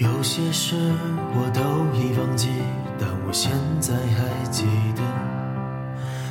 [0.00, 0.74] 有些事
[1.34, 1.60] 我都
[1.94, 2.48] 已忘记，
[2.98, 4.64] 但我现在还记
[4.96, 5.02] 得。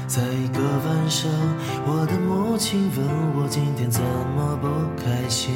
[0.08, 1.30] 在一个晚上，
[1.86, 3.06] 我的母亲问
[3.36, 4.68] 我今天怎么不
[5.00, 5.54] 开心。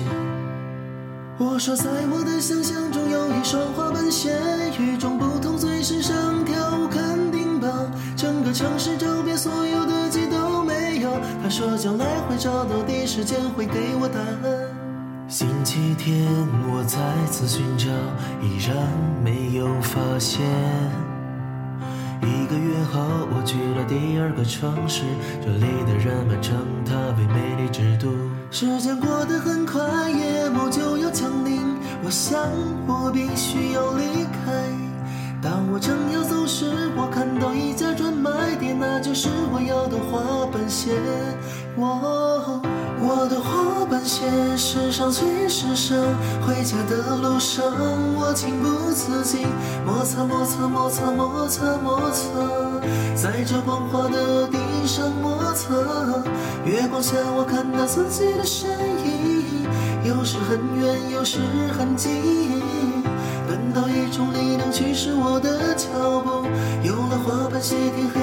[1.40, 4.30] 我说，在我的想象中有一双花瓣鞋，
[4.78, 7.92] 与众不同，最时尚，跳舞肯定棒。
[8.16, 11.10] 整个城市周边所有的街都没有。
[11.42, 14.83] 他说将来会找到，第一时间会给我答案。
[15.34, 16.28] 星期天
[16.70, 17.88] 我再次寻找，
[18.40, 18.78] 依然
[19.24, 20.46] 没有发现。
[22.22, 23.02] 一个月后，
[23.34, 25.02] 我去了第二个城市，
[25.44, 28.14] 这里的人们称它为美丽之都。
[28.52, 31.62] 时间过得很快，夜幕就要降临，
[32.04, 32.40] 我想
[32.86, 34.54] 我必须要离开。
[35.42, 40.92] 当我正要走时，我看到一家专卖店，那就是我要的滑板鞋。
[41.76, 42.62] 我
[43.00, 45.98] 我的滑板鞋，世上最时尚。
[46.46, 47.66] 回家的路上，
[48.16, 49.48] 我情不自禁
[49.84, 52.30] 摩擦摩擦摩擦摩擦摩擦，
[53.16, 55.74] 在这光滑的地上摩擦。
[56.64, 58.70] 月光下，我看到自己的身
[59.04, 59.66] 影，
[60.04, 61.40] 有时很远，有时
[61.78, 62.62] 很近。
[63.50, 65.88] 感到一种力量驱使我的脚
[66.22, 66.46] 步，
[66.84, 68.22] 有了滑板鞋，天黑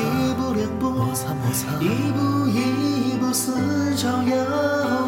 [0.00, 0.92] 一步两步，
[1.80, 3.52] 一步一步似
[3.96, 4.34] 照耀。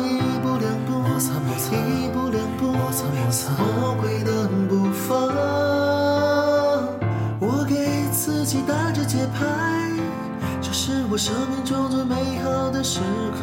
[0.03, 5.15] 一步两步，摩擦摩擦，一步两步，摩擦摩擦，魔鬼的步伐。
[7.41, 9.91] 我给自己打着节拍，
[10.61, 13.01] 这是我生命中最美好的时
[13.33, 13.39] 刻。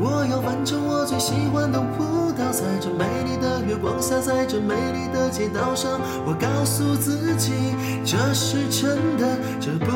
[0.00, 7.52] 我要完成我最喜欢的舞蹈，在这美丽的月光下，在这美丽的街道上，我告诉自己，
[8.04, 9.86] 这是真的，这不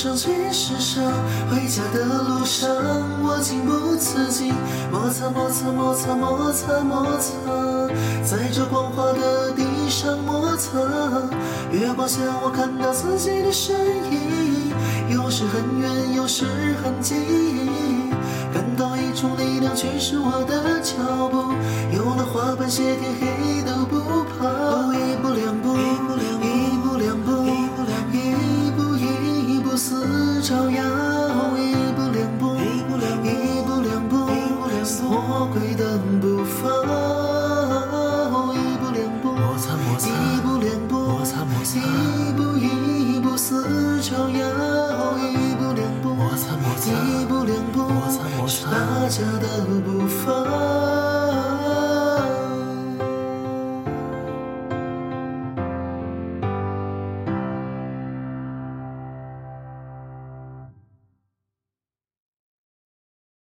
[0.00, 1.04] 上最时尚。
[1.50, 2.70] 回家的路上，
[3.22, 4.50] 我情不自禁
[4.90, 7.30] 摩擦摩擦摩擦摩擦摩擦，
[8.24, 10.78] 在这光滑的地上摩擦。
[11.70, 13.76] 月光下，我看到自己的身
[14.10, 14.72] 影，
[15.10, 16.46] 有时很远，有时
[16.82, 17.18] 很近。
[18.54, 20.96] 感到一种力量驱使我的脚
[21.28, 21.52] 步，
[21.94, 24.48] 有了滑板鞋，天黑都不怕。
[40.08, 44.38] 一步两步，摩擦摩擦，一步一步似朝阳。
[45.20, 49.99] 一步两步，摩擦摩擦，一步两步，摩擦摩擦，大家的步伐。